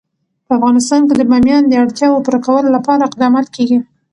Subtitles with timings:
[0.45, 3.79] په افغانستان کې د بامیان د اړتیاوو پوره کولو لپاره اقدامات کېږي.